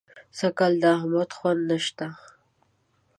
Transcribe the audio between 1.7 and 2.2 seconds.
شته.